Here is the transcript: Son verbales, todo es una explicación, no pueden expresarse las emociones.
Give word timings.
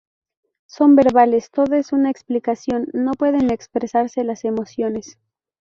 Son 0.65 0.95
verbales, 0.95 1.51
todo 1.51 1.75
es 1.75 1.93
una 1.93 2.09
explicación, 2.09 2.87
no 2.91 3.11
pueden 3.11 3.51
expresarse 3.51 4.23
las 4.23 4.45
emociones. 4.45 5.19